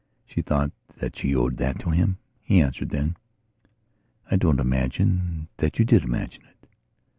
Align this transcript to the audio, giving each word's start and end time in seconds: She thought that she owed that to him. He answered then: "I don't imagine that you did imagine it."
She 0.25 0.41
thought 0.41 0.71
that 0.97 1.15
she 1.15 1.35
owed 1.35 1.57
that 1.57 1.77
to 1.81 1.91
him. 1.91 2.17
He 2.41 2.59
answered 2.59 2.89
then: 2.89 3.17
"I 4.31 4.35
don't 4.35 4.59
imagine 4.59 5.47
that 5.57 5.77
you 5.77 5.85
did 5.85 6.01
imagine 6.01 6.41
it." 6.47 6.67